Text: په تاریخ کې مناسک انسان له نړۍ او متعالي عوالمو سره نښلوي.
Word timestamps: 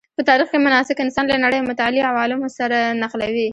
په 0.15 0.21
تاریخ 0.29 0.47
کې 0.51 0.59
مناسک 0.65 0.97
انسان 1.01 1.25
له 1.29 1.37
نړۍ 1.45 1.57
او 1.59 1.67
متعالي 1.71 2.01
عوالمو 2.11 2.47
سره 2.57 2.77
نښلوي. 3.01 3.47